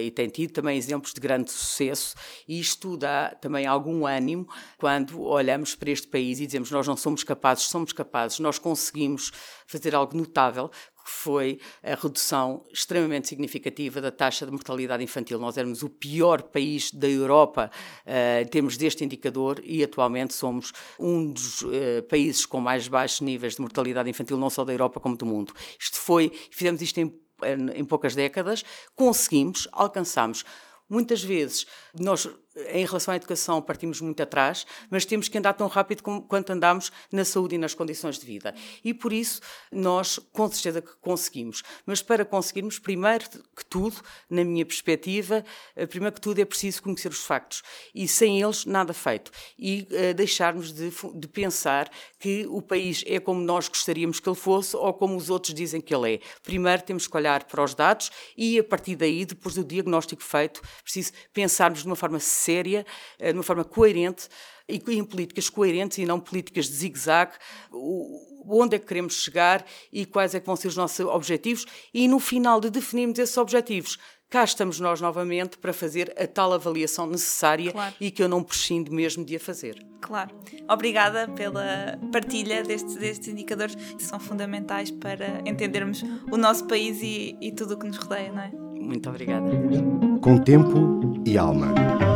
e 0.00 0.10
tem 0.10 0.28
tido 0.28 0.52
também 0.52 0.76
exemplos 0.76 1.12
de 1.12 1.20
grande 1.20 1.50
sucesso, 1.50 2.14
e 2.46 2.60
isto 2.60 2.96
dá 2.96 3.30
também 3.40 3.66
algum 3.66 4.06
ânimo 4.06 4.46
quando 4.78 5.20
olhamos 5.22 5.74
para 5.74 5.90
este 5.90 6.06
país 6.06 6.40
e 6.40 6.46
dizemos 6.46 6.70
nós 6.70 6.86
não 6.86 6.96
somos 6.96 7.24
capazes, 7.24 7.64
somos 7.64 7.92
capazes, 7.92 8.38
nós 8.38 8.58
conseguimos 8.58 9.32
fazer 9.66 9.94
algo 9.94 10.16
notável, 10.16 10.70
foi 11.04 11.58
a 11.82 11.94
redução 11.94 12.64
extremamente 12.72 13.28
significativa 13.28 14.00
da 14.00 14.10
taxa 14.10 14.44
de 14.44 14.52
mortalidade 14.52 15.02
infantil. 15.02 15.38
Nós 15.38 15.56
éramos 15.56 15.82
o 15.82 15.88
pior 15.88 16.42
país 16.42 16.90
da 16.90 17.08
Europa 17.08 17.70
uh, 18.06 18.42
em 18.42 18.46
termos 18.46 18.76
deste 18.76 19.04
indicador 19.04 19.60
e 19.64 19.82
atualmente 19.82 20.34
somos 20.34 20.72
um 20.98 21.32
dos 21.32 21.62
uh, 21.62 22.02
países 22.08 22.46
com 22.46 22.60
mais 22.60 22.88
baixos 22.88 23.20
níveis 23.20 23.54
de 23.56 23.60
mortalidade 23.60 24.08
infantil, 24.08 24.36
não 24.36 24.50
só 24.50 24.64
da 24.64 24.72
Europa 24.72 25.00
como 25.00 25.16
do 25.16 25.26
mundo. 25.26 25.52
Isto 25.78 25.98
foi, 25.98 26.30
fizemos 26.50 26.82
isto 26.82 26.98
em, 26.98 27.12
em 27.74 27.84
poucas 27.84 28.14
décadas, 28.14 28.64
conseguimos, 28.94 29.68
alcançamos. 29.72 30.44
Muitas 30.88 31.22
vezes 31.22 31.66
nós 31.98 32.28
em 32.68 32.84
relação 32.84 33.12
à 33.12 33.16
educação, 33.16 33.62
partimos 33.62 34.00
muito 34.00 34.22
atrás, 34.22 34.66
mas 34.90 35.04
temos 35.04 35.28
que 35.28 35.38
andar 35.38 35.54
tão 35.54 35.66
rápido 35.68 36.02
como, 36.02 36.22
quanto 36.22 36.50
andamos 36.50 36.92
na 37.10 37.24
saúde 37.24 37.54
e 37.54 37.58
nas 37.58 37.74
condições 37.74 38.18
de 38.18 38.26
vida. 38.26 38.54
E 38.84 38.92
por 38.92 39.12
isso, 39.12 39.40
nós, 39.70 40.18
com 40.32 40.50
certeza 40.50 40.82
que 40.82 40.92
conseguimos. 41.00 41.62
Mas 41.86 42.02
para 42.02 42.24
conseguirmos, 42.24 42.78
primeiro 42.78 43.24
que 43.56 43.64
tudo, 43.64 43.96
na 44.28 44.44
minha 44.44 44.66
perspectiva, 44.66 45.44
eh, 45.74 45.86
primeiro 45.86 46.14
que 46.14 46.20
tudo 46.20 46.38
é 46.40 46.44
preciso 46.44 46.82
conhecer 46.82 47.08
os 47.08 47.24
factos. 47.24 47.62
E 47.94 48.06
sem 48.06 48.40
eles, 48.40 48.66
nada 48.66 48.92
feito. 48.92 49.30
E 49.58 49.86
uh, 49.90 50.14
deixarmos 50.14 50.72
de, 50.72 50.90
de 51.14 51.28
pensar 51.28 51.90
que 52.18 52.46
o 52.48 52.60
país 52.60 53.02
é 53.06 53.18
como 53.18 53.40
nós 53.40 53.68
gostaríamos 53.68 54.20
que 54.20 54.28
ele 54.28 54.36
fosse 54.36 54.76
ou 54.76 54.92
como 54.92 55.16
os 55.16 55.30
outros 55.30 55.54
dizem 55.54 55.80
que 55.80 55.94
ele 55.94 56.14
é. 56.14 56.20
Primeiro 56.42 56.82
temos 56.82 57.06
que 57.06 57.16
olhar 57.16 57.44
para 57.44 57.62
os 57.62 57.74
dados 57.74 58.10
e, 58.36 58.58
a 58.58 58.64
partir 58.64 58.96
daí, 58.96 59.24
depois 59.24 59.54
do 59.54 59.64
diagnóstico 59.64 60.22
feito, 60.22 60.60
preciso 60.82 61.12
pensarmos 61.32 61.80
de 61.80 61.86
uma 61.86 61.96
forma 61.96 62.20
séria, 62.42 62.84
eh, 63.18 63.32
de 63.32 63.38
uma 63.38 63.42
forma 63.42 63.64
coerente 63.64 64.28
e 64.68 64.82
em 64.88 65.04
políticas 65.04 65.48
coerentes 65.48 65.98
e 65.98 66.06
não 66.06 66.20
políticas 66.20 66.66
de 66.66 66.74
zigue-zague, 66.74 67.32
onde 68.46 68.76
é 68.76 68.78
que 68.78 68.86
queremos 68.86 69.22
chegar 69.22 69.64
e 69.92 70.06
quais 70.06 70.34
é 70.34 70.40
que 70.40 70.46
vão 70.46 70.56
ser 70.56 70.68
os 70.68 70.76
nossos 70.76 71.04
objetivos 71.06 71.66
e 71.92 72.08
no 72.08 72.18
final 72.18 72.60
de 72.60 72.70
definirmos 72.70 73.18
esses 73.18 73.36
objetivos, 73.36 73.98
cá 74.28 74.44
estamos 74.44 74.80
nós 74.80 75.00
novamente 75.00 75.58
para 75.58 75.72
fazer 75.72 76.14
a 76.18 76.26
tal 76.26 76.52
avaliação 76.52 77.06
necessária 77.06 77.70
claro. 77.70 77.94
e 78.00 78.10
que 78.10 78.22
eu 78.22 78.28
não 78.28 78.42
prescindo 78.42 78.90
mesmo 78.92 79.24
de 79.24 79.36
a 79.36 79.40
fazer. 79.40 79.84
Claro. 80.00 80.30
Obrigada 80.68 81.28
pela 81.28 81.98
partilha 82.10 82.62
destes, 82.62 82.96
destes 82.96 83.28
indicadores 83.28 83.74
que 83.74 84.02
são 84.02 84.18
fundamentais 84.18 84.90
para 84.90 85.42
entendermos 85.46 86.02
o 86.30 86.36
nosso 86.36 86.66
país 86.66 87.00
e, 87.02 87.36
e 87.40 87.52
tudo 87.52 87.74
o 87.74 87.78
que 87.78 87.86
nos 87.86 87.98
rodeia, 87.98 88.32
não 88.32 88.42
é? 88.42 88.50
Muito 88.80 89.08
obrigada. 89.08 89.48
Com 90.20 90.38
tempo 90.38 91.22
e 91.24 91.38
alma. 91.38 92.11